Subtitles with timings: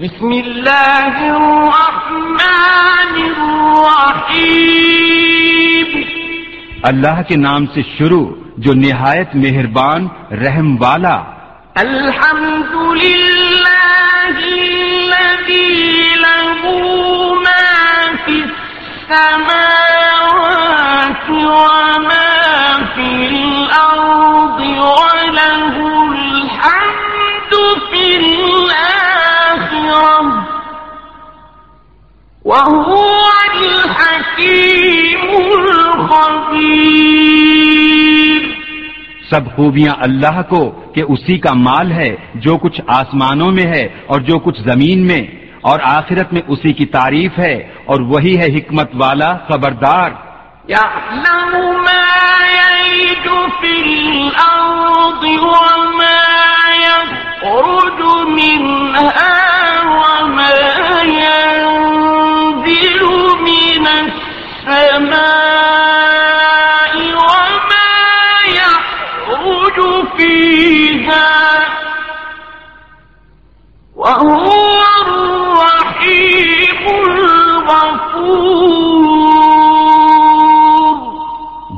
[0.00, 4.70] بسم اللہ الرحمن الرحیم
[6.90, 8.26] اللہ کے نام سے شروع
[8.66, 10.02] جو نہایت مہربان
[10.44, 11.16] رحم والا۔
[11.84, 15.74] الحمد للہ الذي
[16.24, 16.62] له
[17.44, 17.66] ما
[18.24, 19.50] في السماوات
[21.30, 22.29] وما
[32.44, 36.80] وهو الحكيم الخبير
[39.30, 40.62] سب خوبیاں اللہ کو
[40.94, 42.12] کہ اسی کا مال ہے
[42.46, 45.22] جو کچھ آسمانوں میں ہے اور جو کچھ زمین میں،
[45.70, 50.10] اور آخرت میں اسی کی تعریف ہے اور وہی ہے حکمت والا خبردار۔
[50.68, 51.52] يعلم
[51.84, 52.08] ما
[52.56, 53.26] يلج
[53.60, 56.24] في الأرض وما
[56.80, 59.36] يخرج منها
[59.94, 60.50] وما
[74.00, 74.34] وهو
[75.06, 78.40] الرحيم الغفور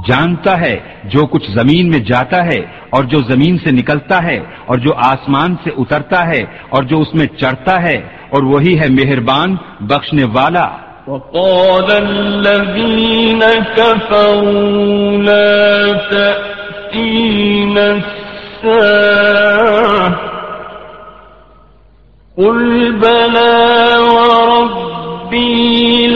[0.09, 4.79] جانتا ہے جو کچھ زمین میں جاتا ہے اور جو زمین سے نکلتا ہے اور
[4.79, 7.97] جو آسمان سے اترتا ہے اور جو اس میں چڑھتا ہے
[8.31, 10.69] اور وہی ہے مہربان بخشنے والا۔
[11.07, 13.43] وقال الذين
[13.77, 17.87] كفروا لا تأتينا
[18.63, 20.32] الساعة
[22.39, 26.07] قل بلى وربي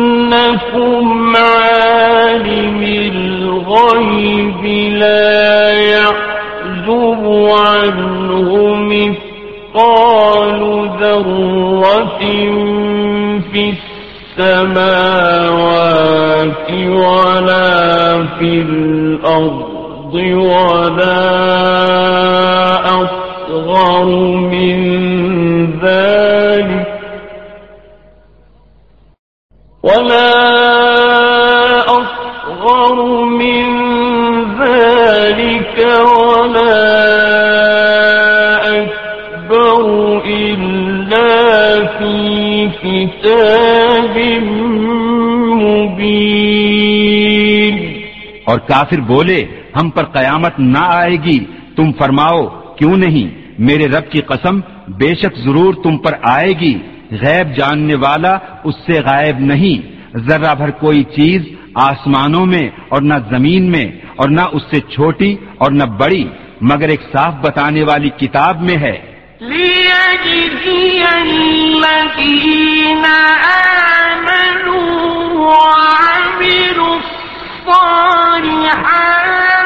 [0.00, 4.64] لتأتينكم عالم الغيب
[4.98, 10.60] لا يعزب عنه مثقال
[11.00, 12.18] ذرة
[13.52, 13.74] في
[14.38, 15.90] السماوات
[16.88, 19.69] ولا في الأرض
[20.10, 21.20] الأرض ولا
[23.02, 24.04] أصغر
[24.50, 24.78] من
[25.80, 26.86] ذلك
[29.82, 30.30] ولا
[31.86, 33.64] أصغر من
[34.60, 35.78] ذلك
[36.16, 36.80] ولا
[38.82, 39.82] أكبر
[40.26, 42.14] إلا في
[42.82, 44.16] كتاب
[45.62, 46.60] مبين
[48.46, 51.44] اور کافر بولے ہم پر قیامت نہ آئے گی۔
[51.76, 52.48] تم فرماؤ،
[52.78, 56.78] کیوں نہیں؟ میرے رب کی قسم، بے شک ضرور تم پر آئے گی۔
[57.10, 61.42] غیب جاننے والا اس سے غائب نہیں۔ ذرہ بھر کوئی چیز
[61.74, 63.86] آسمانوں میں اور نہ زمین میں
[64.16, 66.28] اور نہ اس سے چھوٹی اور نہ بڑی،
[66.60, 69.10] مگر ایک صاف بتانے والی کتاب میں ہے۔
[74.04, 79.59] آمنوا وعملوا الصالحات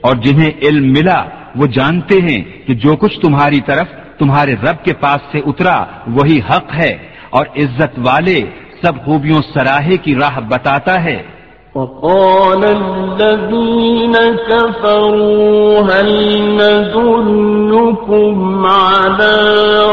[0.00, 1.24] اور جنہیں علم ملا،
[1.56, 3.86] وہ جانتے ہیں کہ جو کچھ تمہاری طرف
[4.18, 6.96] تمہارے رب کے پاس سے اترا، وہی حق ہے
[7.30, 8.42] اور عزت والے
[8.82, 11.39] سب خوبیوں سراہے کی راہ بتاتا ہے۔
[11.74, 14.12] وقال الذين
[14.48, 16.08] كفروا هل
[16.54, 18.36] ندلكم
[18.66, 19.36] على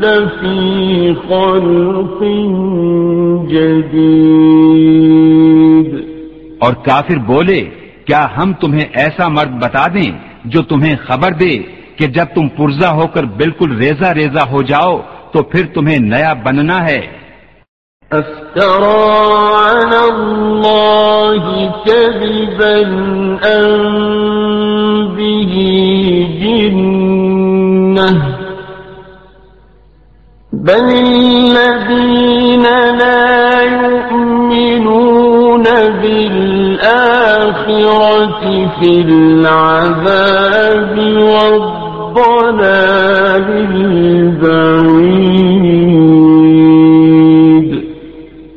[0.04, 2.20] لفي خلق
[3.50, 4.37] جديد
[6.68, 7.60] اور کافر بولے،
[8.08, 10.12] کیا ہم تمہیں ایسا مرد بتا دیں
[10.54, 11.54] جو تمہیں خبر دے
[11.98, 14.98] کہ جب تم پرزا ہو کر بالکل ریزا ریزا ہو جاؤ،
[15.32, 17.02] تو پھر تمہیں نیا بننا ہے؟
[18.12, 19.18] أفترى
[37.68, 40.96] بالآخرة في العذاب
[42.18, 43.48] والضلال
[46.38, 47.70] البعيد.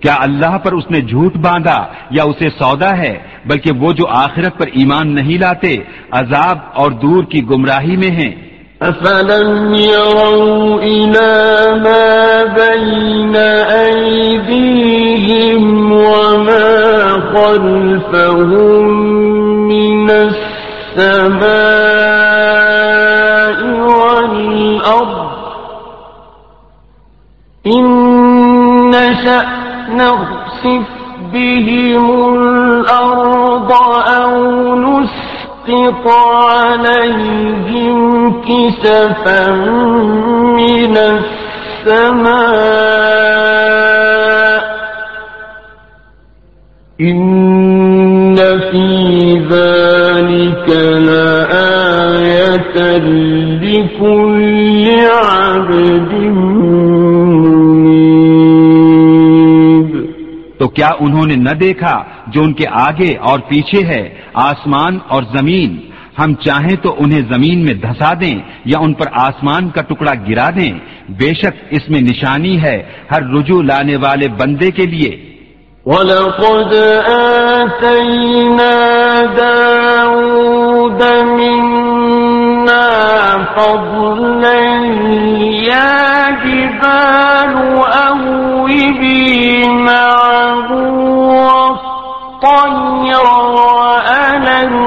[0.02, 1.80] کیا اللہ پر اس نے جھوٹ باندھا
[2.16, 3.14] یا اسے سودا ہے
[3.46, 5.72] بلکہ وہ جو آخرت پر ایمان نہیں لاتے
[6.20, 8.32] عذاب اور دور کی گمراہی میں ہیں؟
[8.82, 11.30] أفلم يروا إلى
[11.84, 13.36] ما بين
[14.56, 15.62] أيديهم
[15.92, 18.88] وما خلفهم
[19.68, 21.20] من السماء
[23.90, 25.30] والأرض.
[27.66, 27.84] إن
[28.90, 29.44] نشأ
[29.90, 30.86] نخسف
[31.32, 33.72] بهم الأرض
[34.22, 34.34] أو
[34.76, 36.04] نسقط
[36.52, 37.98] عليهم
[38.42, 39.42] كسفا
[40.56, 40.96] من
[41.86, 42.40] السماء
[47.00, 48.36] إن
[48.72, 48.98] في
[49.50, 50.68] ذلك
[50.98, 52.80] لآية
[53.62, 54.90] لكل
[55.24, 56.90] عبد منيب۔
[60.58, 65.22] تو کیا انہوں نے نہ دیکھا جو ان کے آگے اور پیچھے ہے، آسمان اور
[65.22, 65.76] زمین؟
[66.18, 70.50] ہم چاہیں تو انہیں زمین میں دھسا دیں یا ان پر آسمان کا ٹکڑا گرا
[70.50, 70.72] دیں۔
[71.08, 75.29] بے شک اس میں نشانی ہے ہر رجوع لانے والے بندے کے لیے۔
[75.86, 76.72] وَلَقَدْ
[77.64, 78.76] آتَيْنَا
[79.36, 81.02] دَاوُودَ
[81.40, 82.90] مِنَّا
[83.56, 84.60] فَضْلًا
[85.72, 87.54] يَا جِبَالُ
[88.08, 90.68] أَوِّبِي مَعَهُ
[91.48, 93.26] وَالطَّيْرَ
[93.80, 94.84] وَأَلَنَّا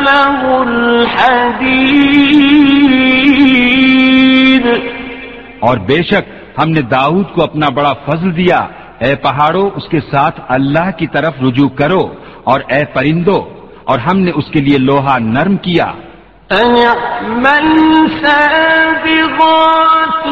[0.00, 1.86] لَهُ الْحَدِيدَ
[5.60, 6.24] اور بے شک
[6.58, 8.60] ہم نے داؤد کو اپنا بڑا فضل دیا
[8.98, 12.14] اے پہاڑوں، اس کے ساتھ اللہ کی طرف رجوع کرو
[12.44, 13.48] اور اے پرندو
[13.84, 15.92] اور ہم نے اس کے لیے لوہا نرم کیا۔
[16.50, 20.26] اعمل سابغات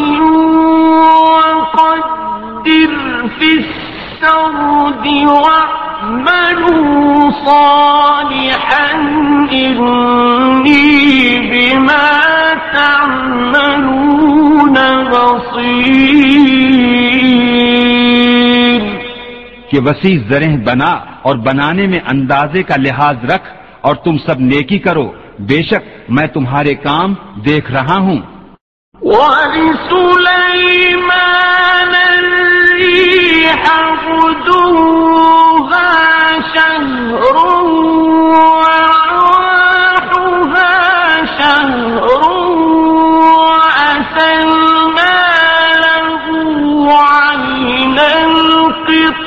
[1.24, 8.94] وقدر في السرد واعملوا صالحا
[9.52, 12.10] إني بما
[12.74, 14.76] تعملون
[15.10, 16.53] بصير
[19.74, 20.90] کہ وسیع زرہ بنا
[21.22, 23.48] اور بنانے میں اندازے کا لحاظ رکھ
[23.80, 28.20] اور تم سب نیکی کرو۔ بے شک میں تمہارے کام دیکھ رہا ہوں۔
[41.44, 42.03] شهر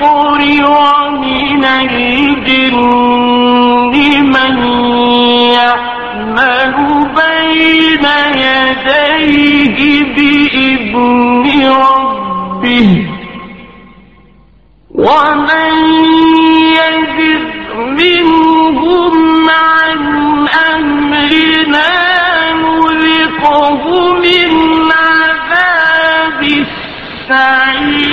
[0.02, 2.78] القطر ومن الجن
[4.24, 4.58] من
[5.54, 6.76] يعمل
[7.16, 12.90] بين يديه بإذن ربه
[14.96, 15.74] ومن
[16.78, 20.02] يزد منهم عن
[20.76, 21.92] أمرنا
[22.54, 24.52] نذقه من
[24.92, 28.07] عذاب السعير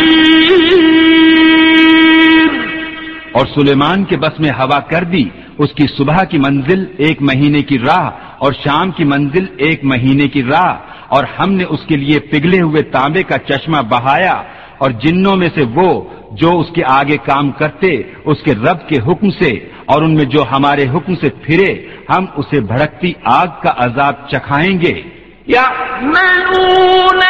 [3.37, 5.25] اور سلیمان کے بس میں ہوا کر دی،
[5.59, 8.07] اس کی صبح کی منزل ایک مہینے کی راہ
[8.43, 10.73] اور شام کی منزل ایک مہینے کی راہ،
[11.15, 14.37] اور ہم نے اس کے لیے پگھلے ہوئے تانبے کا چشمہ بہایا،
[14.79, 15.91] اور جنوں میں سے وہ
[16.41, 17.89] جو اس کے آگے کام کرتے،
[18.25, 19.51] اس کے رب کے حکم سے،
[19.91, 21.71] اور ان میں جو ہمارے حکم سے پھرے،
[22.11, 24.95] ہم اسے بھڑکتی آگ کا عذاب چکھائیں گے۔
[25.49, 27.23] يعملون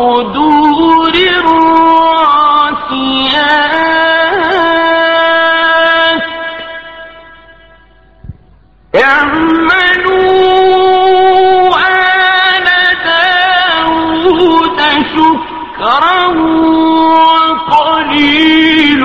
[0.00, 1.14] ودور
[5.30, 6.24] راسيات
[10.40, 12.66] اعملوا آل
[13.04, 14.80] داود
[15.14, 16.20] شكرا
[17.68, 19.02] وقليل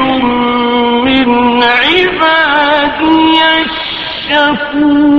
[1.06, 1.30] من
[1.64, 5.15] عبادي الشكور.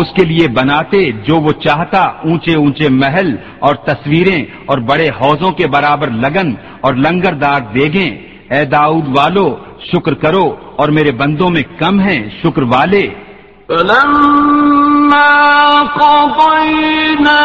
[0.00, 5.50] اس کے لیے بناتے جو وہ چاہتا اونچے اونچے محل اور تصویریں اور بڑے حوضوں
[5.50, 8.10] کے برابر لگن اور لنگردار دیگیں۔
[8.50, 9.56] اے داؤد والو،
[9.92, 13.08] شکر کرو اور میرے بندوں میں کم ہیں، شکر والے۔
[13.68, 15.28] فلما
[16.00, 17.40] قضينا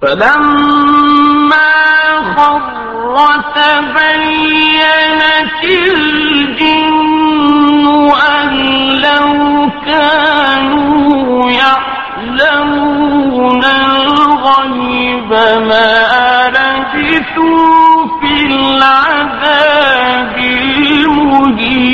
[0.10, 1.74] فلما
[2.36, 3.16] خر
[3.56, 7.86] تبينت الجن
[8.30, 8.48] أن
[9.06, 9.30] لو
[9.86, 15.32] كانوا يعلمون الغيب
[15.70, 15.94] ما
[16.56, 17.88] لبثوا
[18.20, 21.90] في العذاب المهين.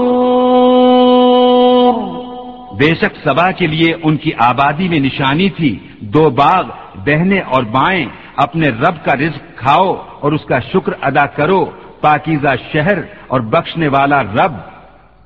[2.78, 6.64] بے شک سبا کے لیے ان کی آبادی میں نشانی تھی۔ دو باغ
[6.94, 11.66] بہنے اور بائیں، اپنے رب کا رزق کھاؤ اور اس کا شکر ادا کرو۔
[12.00, 14.75] پاکیزہ شہر اور بخشنے والا رب۔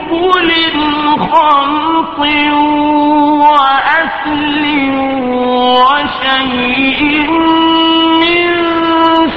[0.00, 0.50] أكل
[1.18, 2.18] خمط
[3.40, 4.62] وأكل
[5.80, 7.30] وشيء
[8.20, 8.48] من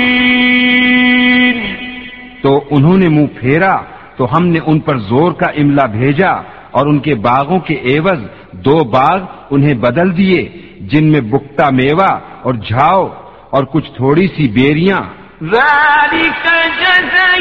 [2.42, 3.76] تو انہوں نے منہ پھیرا،
[4.16, 6.32] تو ہم نے ان پر زور کا املا بھیجا
[6.70, 8.20] اور ان کے باغوں کے ایوز
[8.52, 9.18] دو باغ
[9.50, 10.48] انہیں بدل دیے،
[10.80, 12.10] جن میں بکتا میوہ
[12.42, 13.08] اور جھاؤ
[13.50, 15.00] اور کچھ تھوڑی سی بیریاں۔
[15.44, 16.46] ذلك
[16.80, 17.36] جزيناهم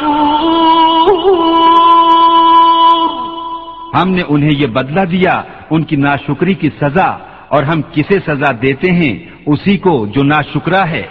[3.96, 8.52] ہم نے انہیں یہ بدلہ دیا ان کی ناشکری کی سزا اور ہم کسے سزا
[8.62, 11.04] دیتے ہیں؟ اسی کو جو ناشکرا ہے۔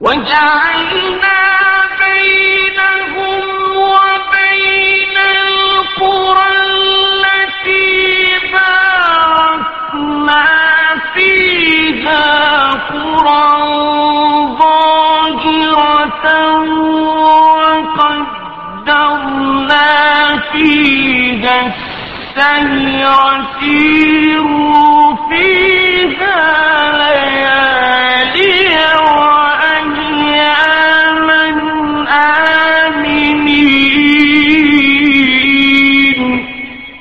[0.00, 1.55] وجعلنا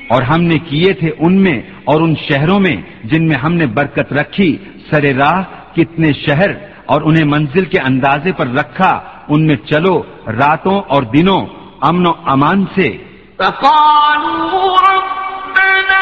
[0.10, 3.66] اور ہم نے کیے تھے ان میں اور ان شہروں میں جن میں ہم نے
[3.66, 4.58] برکت رکھی
[4.90, 5.42] سر راہ
[5.76, 6.50] کتنے شہر
[6.86, 11.46] اور انہیں منزل کے اندازے پر رکھا، ان میں چلو راتوں اور دنوں
[11.82, 12.98] امن و امان سے۔
[13.38, 16.02] فقالوا ربنا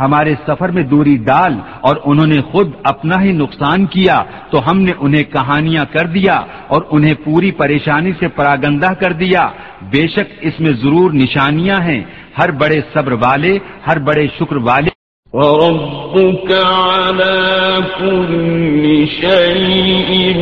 [0.00, 4.80] ہمارے سفر میں دوری ڈال اور انہوں نے خود اپنا ہی نقصان کیا، تو ہم
[4.80, 9.48] نے انہیں کہانیاں کر دیا اور انہیں پوری پریشانی سے پراگندہ کر دیا۔
[9.82, 12.04] بے شک اس میں ضرور نشانیاں ہیں۔
[12.38, 14.90] ہر بڑے صبر والے، ہر بڑے شکر والے۔
[15.32, 20.34] وربك على كل شيء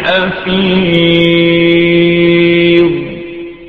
[0.00, 2.27] حفيظ۔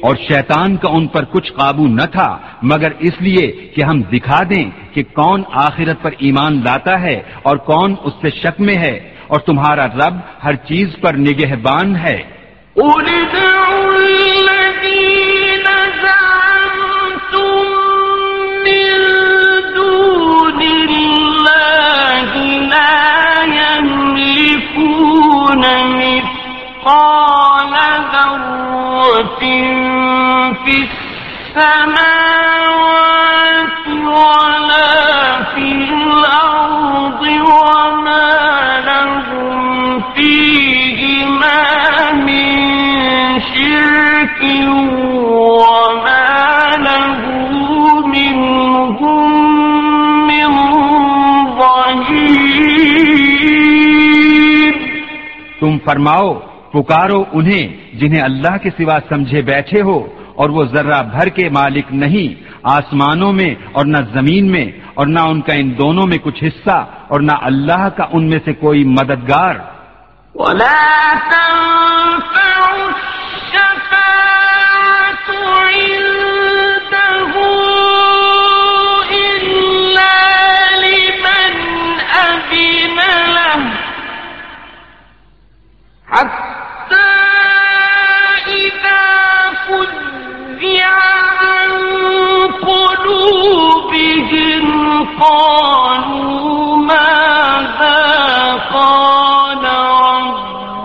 [0.01, 2.29] اور شیطان کا ان پر کچھ قابو نہ تھا،
[2.63, 7.57] مگر اس لیے کہ ہم دکھا دیں کہ کون آخرت پر ایمان لاتا ہے اور
[7.69, 8.95] کون اس سے شک میں ہے،
[9.27, 12.17] اور تمہارا رب ہر چیز پر نگہبان ہے۔
[12.77, 13.29] من
[26.79, 27.73] مثقال
[28.13, 29.39] ذرة
[30.65, 30.87] في
[31.57, 32.67] السماوات
[33.87, 37.21] ولا في الأرض
[37.51, 38.29] وما
[38.85, 41.61] لهم فيهما
[42.13, 42.49] من
[43.39, 44.41] شرك
[45.59, 46.27] وما
[46.77, 47.21] له
[48.07, 49.31] منهم
[50.27, 50.49] من
[51.59, 52.79] ظهير.
[55.61, 56.29] تم فرماؤ
[56.73, 59.99] پکارو انہیں جنہیں اللہ کے سوا سمجھے بیٹھے ہو
[60.35, 65.19] اور وہ ذرہ بھر کے مالک نہیں، آسمانوں میں اور نہ زمین میں اور نہ
[65.19, 66.77] ان کا ان دونوں میں کچھ حصہ
[67.07, 69.55] اور نہ اللہ کا ان میں سے کوئی مددگار۔
[70.35, 70.79] ولا
[90.59, 90.95] فزع
[91.41, 91.71] عن
[92.67, 94.65] قلوبهم،
[95.19, 98.01] قالوا ماذا
[98.73, 99.63] قال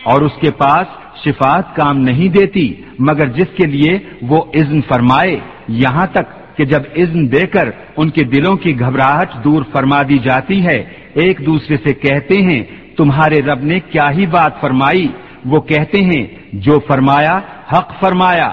[0.04, 0.88] اور اس کے پاس
[1.26, 2.68] شفاعت کام نہیں دیتی،
[3.00, 8.10] مگر جس کے لیے وہ اذن فرمائے، یہاں تک کہ جب اذن دے کر ان
[8.10, 10.78] کے دلوں کی گھبراہٹ دور فرما دی جاتی ہے،
[11.14, 12.64] ایک دوسرے سے کہتے ہیں،
[12.98, 15.08] تمہارے رب نے کیا ہی بات فرمائی؟
[15.46, 17.40] وہ کہتے ہیں، جو فرمایا،
[17.74, 18.50] حق فرمایا،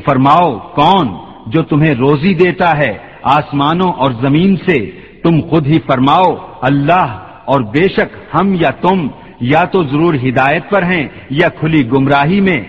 [0.06, 4.92] فرماؤ، کون جو تمہیں روزی دیتا ہے آسمانوں اور زمین سے؟
[5.24, 9.08] تم خود ہی فرماؤ، اللہ، اور بے شک ہم یا تم
[9.39, 12.63] یا تو ضرور ہدایت پر ہیں یا کھلی گمراہی میں۔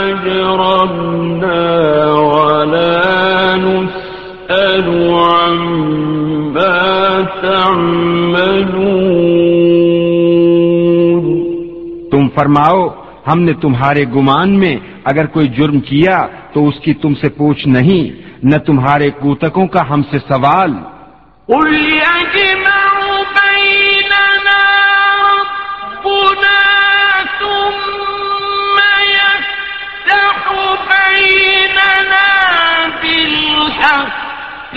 [0.05, 9.32] أجرمنا ولا نسأل عما تعملون۔
[12.35, 12.89] فرماؤ،
[13.27, 17.67] ہم نے تمہارے گمان میں اگر کوئی جرم کیا تو اس کی تم سے پوچھ
[17.67, 20.73] نہیں، نہ تمہارے کوتکوں کا ہم سے سوال۔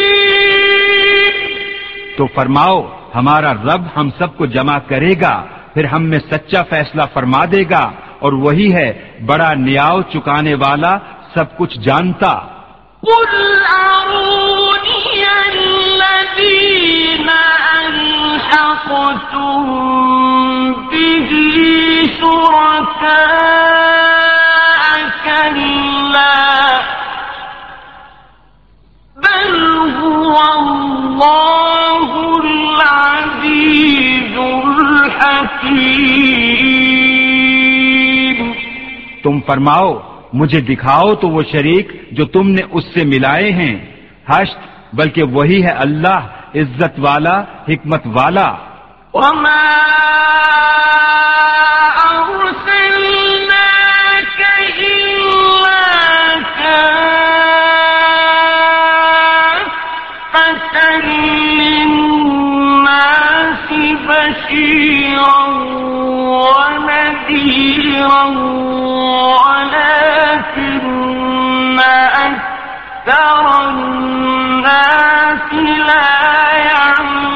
[2.20, 2.82] تو فرماؤ،
[3.14, 7.62] ہمارا رب ہم سب کو جمع کرے گا، پھر ہم میں سچا فیصلہ فرما دے
[7.70, 8.88] گا، اور وہی ہے،
[9.26, 10.98] بڑا نیاؤ چکانے والا
[11.34, 12.32] سب کچھ جانتا۔
[13.02, 13.34] قل
[15.52, 17.30] الذين
[20.90, 21.32] به
[22.20, 23.30] شركاء
[25.24, 26.36] كلا
[39.22, 39.98] تم فرماؤ
[40.32, 43.92] مجھے دکھاؤ تو وہ شریک جو تم نے اس سے ملائے ہیں۔
[44.28, 44.58] ہشت
[44.92, 48.54] بلکہ وہی ہے اللہ عزت والا حکمت والا۔
[49.14, 49.66] وما
[69.40, 70.84] ولكن
[72.26, 75.54] أكثر الناس
[75.88, 76.10] لا
[76.58, 77.30] يعلمون.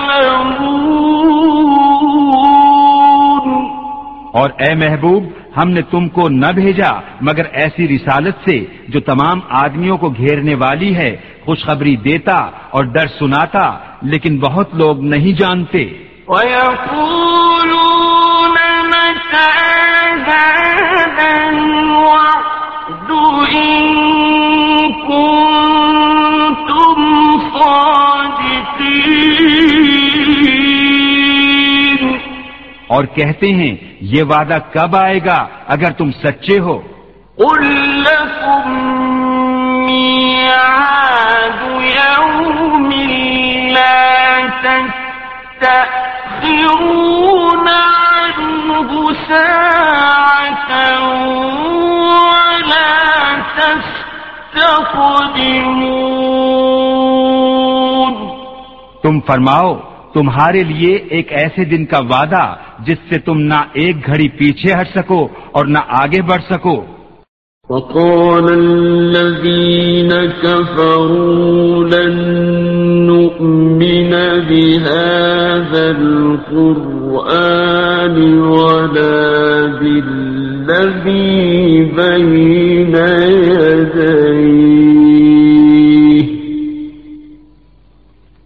[4.32, 5.24] اور اے محبوب
[5.56, 10.54] ہم نے تم کو نہ بھیجا مگر ایسی رسالت سے جو تمام آدمیوں کو گھیرنے
[10.54, 12.38] والی ہے خوشخبری دیتا
[12.70, 15.84] اور ڈر سناتا لیکن بہت لوگ نہیں جانتے۔
[16.28, 17.23] ويقولون
[32.88, 35.36] اور کہتے ہیں یہ وعدہ کب آئے گا
[35.66, 36.80] اگر تم سچے ہو؟
[41.94, 42.90] يوم
[43.72, 43.94] لا
[46.42, 50.70] تستأخرون عنه ساعة
[52.22, 55.04] ولا تستقدمون.
[59.02, 59.74] تم فرماؤ
[60.14, 64.88] تمہارے لیے ایک ایسے دن کا وعدہ جس سے تم نہ ایک گھڑی پیچھے ہٹ
[64.98, 66.84] سکو اور نہ آگے بڑھ سکو۔
[67.68, 70.10] وقال الذين
[70.42, 72.63] كفروا لن
[76.56, 81.34] القرآن ولا بالذي
[81.96, 82.96] بين
[83.66, 84.64] يديه.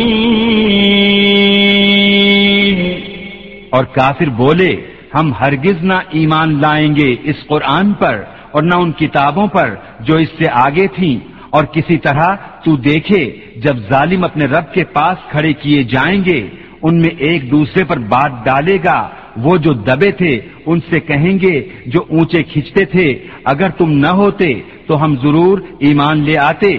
[3.69, 4.75] اور کافر بولے،
[5.15, 10.15] ہم ہرگز نہ ایمان لائیں گے اس قرآن پر اور نہ ان کتابوں پر جو
[10.15, 15.31] اس سے آگے تھیں۔ اور کسی طرح تو دیکھے جب ظالم اپنے رب کے پاس
[15.31, 16.49] کھڑے کیے جائیں گے،
[16.81, 21.39] ان میں ایک دوسرے پر بات ڈالے گا۔ وہ جو دبے تھے، ان سے کہیں
[21.39, 26.77] گے، جو اونچے کھنچتے تھے، اگر تم نہ ہوتے تو ہم ضرور ایمان لے آتے۔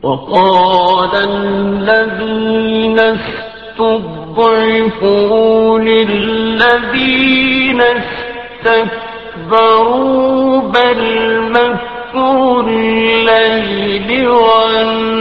[0.04, 15.13] وقال الذين استضعفوا للذين استكبروا بل مكر الليل والنهار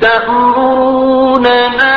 [0.00, 1.89] تأمروننا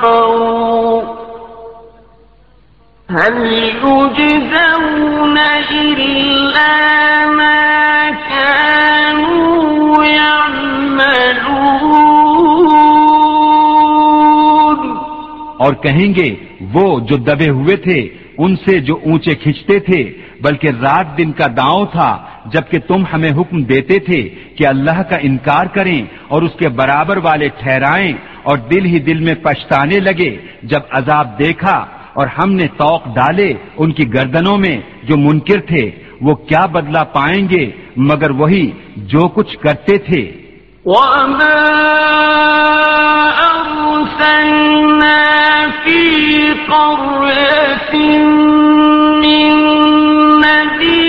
[0.00, 1.02] كفروا
[3.08, 5.38] هل يجزون
[5.70, 6.72] إلا
[7.26, 11.60] ما كانوا يعملون
[15.58, 16.28] اور کہیں گے،
[16.74, 18.00] وہ جو دبے ہوئے تھے،
[18.38, 20.00] ان سے جو اونچے کھنچتے تھے،
[20.42, 22.10] بلکہ رات دن کا داؤں تھا
[22.52, 24.20] جبکہ تم ہمیں حکم دیتے تھے
[24.58, 29.18] کہ اللہ کا انکار کریں اور اس کے برابر والے ٹھہرائیں اور دل ہی دل
[29.20, 34.80] میں پچھتانے لگے جب عذاب دیکھا اور ہم نے توق ڈالے ان کی گردنوں میں
[35.02, 40.32] جو منکر تھے، وہ کیا بدلہ پائیں گے؟ مگر وہی جو کچھ کرتے تھے۔
[40.84, 41.54] وما
[43.50, 45.20] أرسلنا
[45.84, 46.02] في
[46.68, 47.94] قرية
[49.22, 49.52] من
[50.40, 50.99] نذير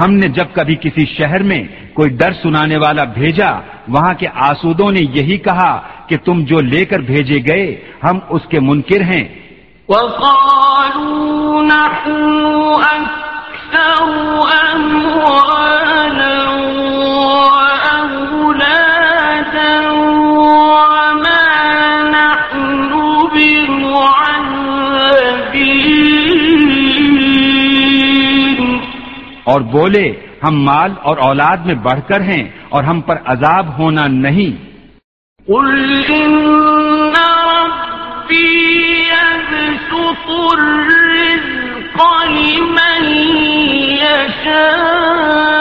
[0.00, 1.62] ہم نے جب کبھی کسی شہر میں
[1.94, 3.50] کوئی ڈر سنانے والا بھیجا،
[3.88, 8.42] وہاں کے آسودوں نے یہی کہا کہ تم جو لے کر بھیجے گئے، ہم اس
[8.50, 9.24] کے منکر ہیں۔
[9.88, 12.44] وقالوا نحن
[12.80, 14.04] أكثر
[29.58, 34.06] اور بولے، ہم مال اور اولاد میں بڑھ کر ہیں اور ہم پر عذاب ہونا
[34.06, 34.52] نہیں۔
[35.46, 43.06] قل ان ربی يبسط الرزق لمن
[44.02, 45.57] يشاء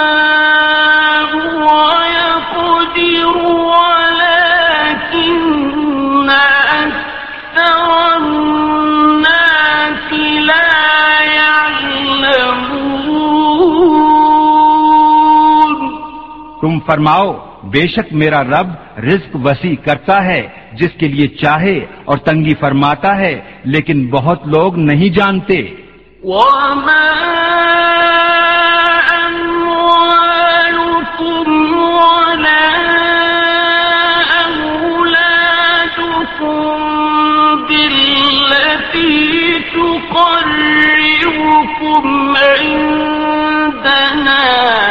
[16.88, 22.54] فرماؤ، بے شک میرا رب رزق وسیع کرتا ہے، جس کے لیے چاہے اور تنگی
[22.60, 25.76] فرماتا ہے، لیکن بہت لوگ نہیں جانتے۔
[26.23, 27.13] وما
[42.60, 44.87] عندنا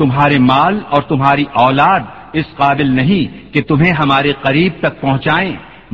[0.00, 5.52] تمہارے مال اور تمہاری اولاد اس قابل نہیں کہ تمہیں ہمارے قریب تک پہنچائیں،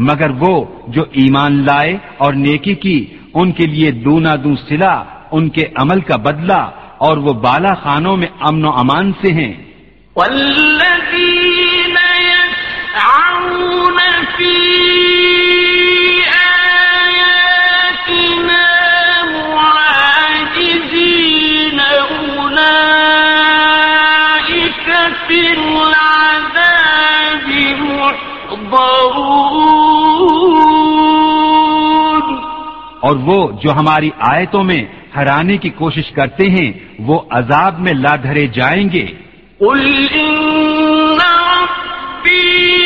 [0.08, 0.54] مگر وہ
[0.88, 2.98] جو ایمان لائے اور نیکی کی،
[3.34, 4.96] ان کے لیے دونا دو سلا،
[5.32, 6.62] ان کے عمل کا بدلہ،
[6.98, 9.54] اور وہ بالا خانوں میں امن و امان سے ہیں۔
[10.16, 13.98] والذين يسعون
[14.36, 14.95] في
[33.06, 34.84] اور وہ جو ہماری آیتوں میں
[35.16, 39.06] ہرانے کی کوشش کرتے ہیں، وہ عذاب میں لا دھرے جائیں گے۔
[39.58, 42.76] قل إن ربي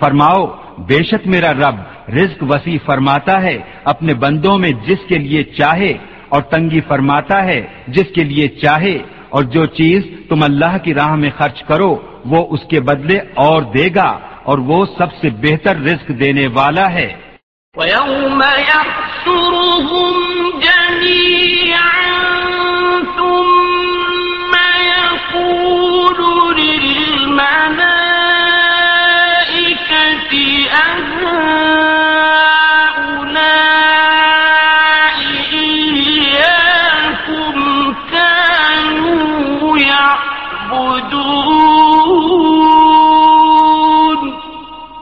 [0.00, 0.46] فرماؤ،
[0.78, 1.74] بے شک میرا رب
[2.08, 5.92] رزق وسیع فرماتا ہے، اپنے بندوں میں جس کے لیے چاہے
[6.28, 11.14] اور تنگی فرماتا ہے، جس کے لیے چاہے۔ اور جو چیز تم اللہ کی راہ
[11.14, 15.76] میں خرچ کرو، وہ اس کے بدلے اور دے گا، اور وہ سب سے بہتر
[15.76, 17.12] رزق دینے والا ہے۔
[17.76, 18.42] ويوم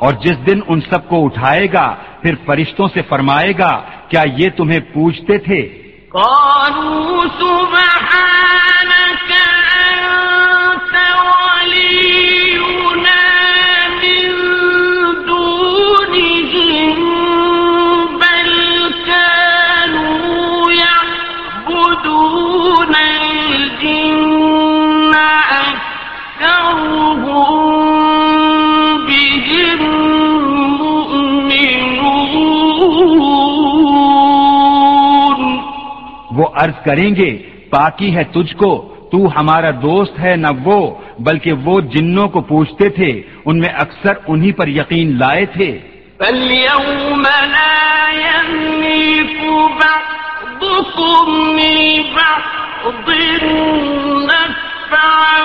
[0.06, 1.86] اور جس دن ان سب کو اٹھائے گا،
[2.22, 3.72] پھر فرشتوں سے فرمائے گا،
[4.08, 5.60] کیا یہ تمہیں پوچھتے تھے؟
[7.38, 8.35] سبحان
[36.66, 41.80] عرض کریں گے، پاکی ہے تجھ کو، تو ہمارا دوست ہے نہ وہ، بلکہ وہ
[41.80, 45.78] جنوں کو پوچھتے تھے، ان میں اکثر انہی پر یقین لائے تھے۔
[46.18, 49.40] فاليوم لا يملك
[49.80, 53.08] بعضكم لبعض
[54.30, 55.40] نفعا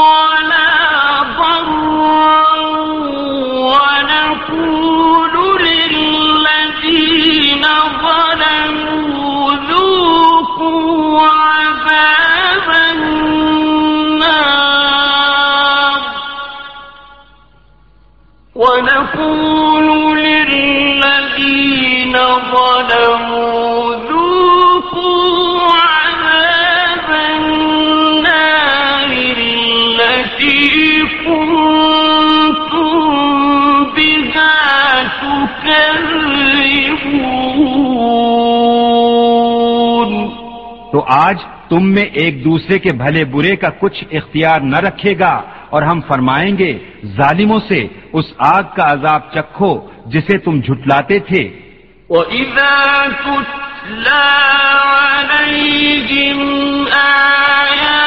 [0.00, 0.68] ولا
[1.36, 2.60] ضرا
[3.70, 5.34] ونقول
[5.94, 7.64] للذين
[8.02, 8.79] ظلموا
[19.18, 20.18] ونقول
[20.48, 22.14] للذين
[22.52, 30.62] ظلموا ذوقوا عذاب النار التي
[31.26, 32.92] كنتم
[33.96, 34.56] بها
[35.22, 36.50] تكذبون.
[40.92, 45.34] تو آج تم میں ایک دوسرے کے بھلے برے کا کچھ اختیار نہ رکھے گا
[45.70, 46.72] اور ہم فرمائیں گے،
[47.16, 47.80] ظالموں سے
[48.12, 51.60] اس آگ کا عذاب چکھو جسے تم جھٹلاتے تھے۔
[52.08, 54.26] وَإِذَا تُتْلَى
[55.30, 56.38] عَلَيْهِمْ
[56.92, 57.98] آيَاتُنَا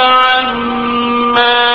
[0.00, 1.66] عَمَّا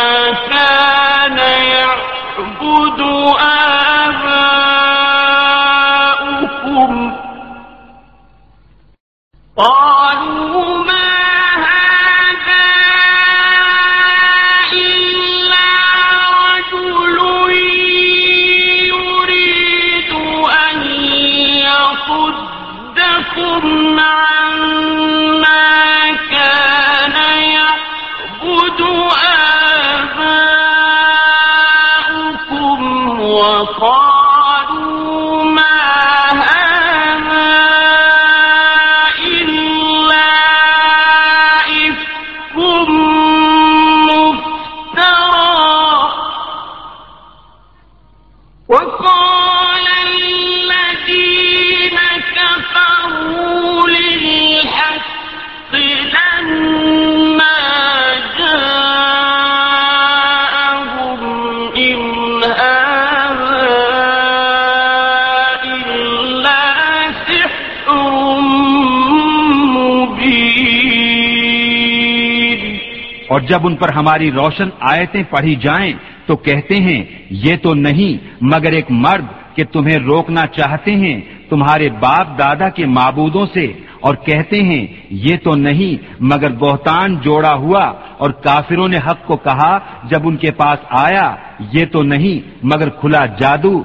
[73.42, 75.94] اور جب ان پر ہماری روشن آیتیں پڑھی جائیں
[76.26, 81.89] تو کہتے ہیں، یہ تو نہیں، مگر ایک مرد کہ تمہیں روکنا چاہتے ہیں، تمہارے
[81.89, 83.68] باپ دادا کے معبودوں سے۔
[84.02, 89.38] اور کہتے ہیں، یہ تو نہیں، مگر بہتان جوڑا ہوا۔ اور کافروں نے حق کو
[89.38, 91.36] کہا، جب ان کے پاس آیا،
[91.74, 93.84] یہ تو نہیں، مگر کھلا جادو۔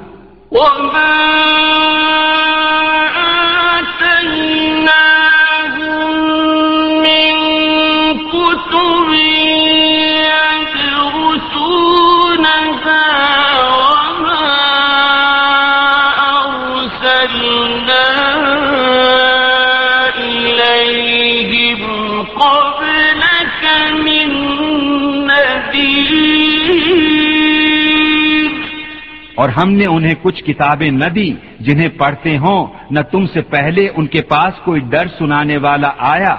[29.46, 31.30] اور ہم نے انہیں کچھ کتابیں نہ دی
[31.66, 36.36] جنہیں پڑھتے ہوں، نہ تم سے پہلے ان کے پاس کوئی ڈر سنانے والا آیا۔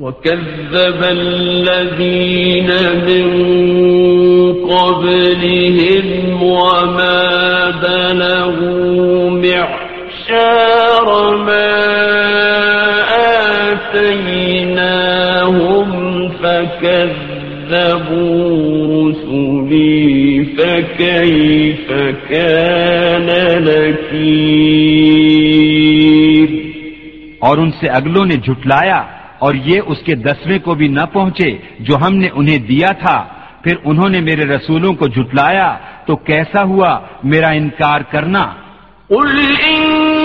[0.00, 2.70] وكذب الذين
[3.08, 3.26] من
[4.72, 6.06] قبلهم
[6.42, 7.26] وما
[7.82, 11.06] بلغوا معشار
[11.46, 11.72] ما
[14.82, 15.08] آتيناهم
[16.42, 17.92] فكذبوا
[19.10, 21.90] رسلي فكيف
[22.28, 23.28] كان
[23.64, 24.62] نكير؟
[27.38, 29.02] اور ان سے اگلوں نے جھٹلایا
[29.38, 33.24] اور یہ اس کے دسویں کو بھی نہ پہنچے جو ہم نے انہیں دیا تھا۔
[33.64, 38.42] پھر انہوں نے میرے رسولوں کو جھٹلایا تو کیسا ہوا میرا انکار کرنا؟
[39.08, 39.38] قل
[39.68, 40.21] انما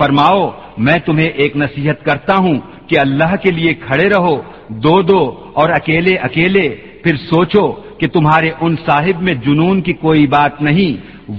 [0.00, 0.42] فرماؤ،
[0.86, 4.36] میں تمہیں ایک نصیحت کرتا ہوں کہ اللہ کے لیے کھڑے رہو،
[4.84, 5.22] دو دو
[5.60, 6.68] اور اکیلے اکیلے،
[7.02, 7.66] پھر سوچو
[7.98, 10.92] کہ تمہارے ان صاحب میں جنون کی کوئی بات نہیں،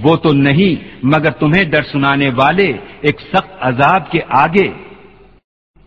[0.04, 0.72] وہ تو نہیں،
[1.12, 2.68] مگر تمہیں ڈر سنانے والے
[3.06, 4.68] ایک سخت عذاب کے آگے۔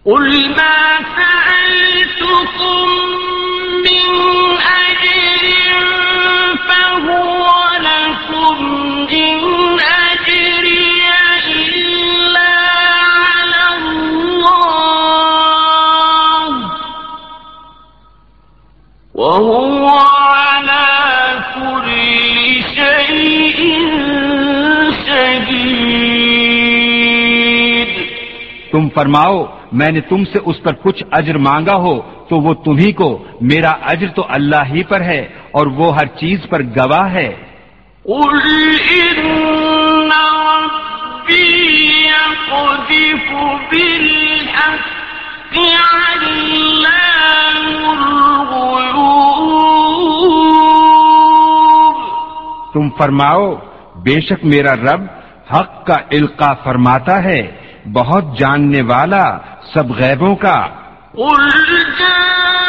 [0.05, 0.77] قل ما
[1.15, 2.85] سألتكم
[3.85, 4.03] من
[4.63, 5.43] أجر
[6.67, 7.45] فهو
[7.81, 8.84] لكم
[28.95, 33.23] فرماؤ میں نے تم سے اس پر کچھ اجر مانگا ہو تو وہ تمہیں کو
[33.41, 37.35] میرا اجر تو اللہ ہی پر ہے اور وہ ہر چیز پر گواہ ہے۔
[38.03, 38.39] قل
[52.73, 53.55] تم فرماؤ
[53.95, 55.01] بے شک میرا رب
[55.55, 59.37] حق کا القا فرماتا ہے۔ بہت جاننے والا
[59.73, 60.67] سب غیبوں کا۔
[61.11, 62.65] قل جاء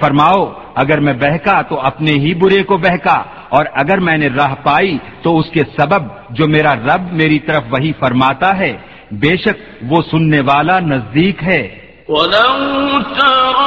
[0.00, 4.54] فرماؤ، اگر میں بہکا تو اپنے ہی برے کو بہکا، اور اگر میں نے راہ
[4.62, 8.72] پائی تو اس کے سبب جو میرا رب میری طرف وہی فرماتا ہے،
[9.10, 11.62] بے شک وہ سننے والا نزدیک ہے۔
[12.08, 13.66] ولو ترى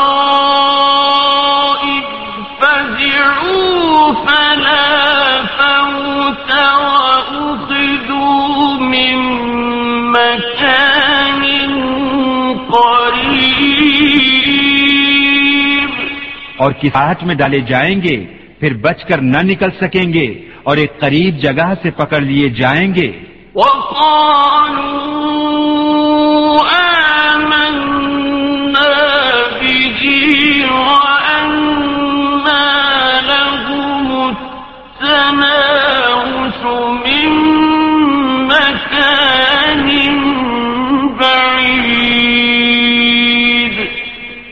[16.69, 18.25] اور کساہٹ میں ڈالے جائیں گے
[18.59, 22.95] پھر بچ کر نہ نکل سکیں گے اور ایک قریب جگہ سے پکڑ لیے جائیں
[22.95, 23.11] گے۔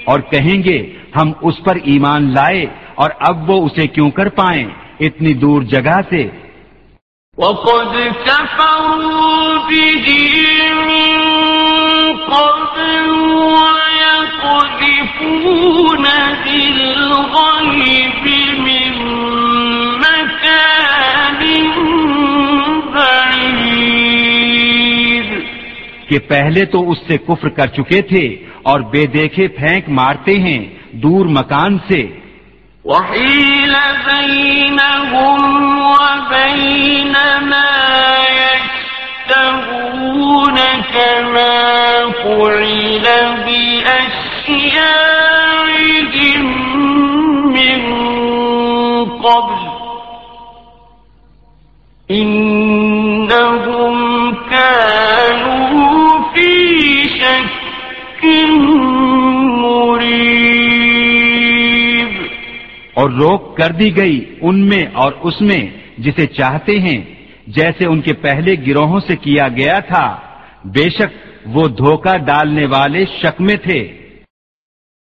[0.06, 2.66] اور کہیں گے ہم اس پر ایمان لائے
[2.96, 4.66] اور اب وہ اسے کیوں کر پائیں؟
[5.00, 6.30] اتنی دور جگہ سے۔
[7.38, 7.96] وقد
[8.26, 10.28] كفروا به
[10.86, 11.18] من
[12.26, 13.10] قبل
[13.40, 14.58] ويقذفون
[16.46, 18.28] بالغيب
[18.60, 19.08] من
[19.98, 21.44] مكان
[22.94, 23.44] بعيد۔
[26.10, 30.77] کہ پہلے تو اس سے کفر کر چکے تھے اور بے دیکھے پھینک مارتے ہیں۔
[30.94, 32.08] دور مکان سے۔
[32.86, 33.76] وحيل
[34.06, 35.42] بينهم
[35.92, 37.74] وبين ما
[38.42, 39.68] يشتهون
[40.94, 41.56] كما
[42.24, 43.06] فعل
[43.46, 43.98] بأشياعهم
[47.52, 47.82] من
[49.06, 49.68] قبل
[52.12, 53.96] إنهم
[54.50, 54.97] كانوا
[62.98, 65.68] اور روک کر دی گئی ان میں اور اس میں
[65.98, 67.02] جسے چاہتے ہیں،
[67.48, 70.20] جیسے ان کے پہلے گروہوں سے کیا گیا تھا۔
[70.66, 71.12] بے شک
[71.46, 74.07] وہ دھوکہ ڈالنے والے شک میں تھے۔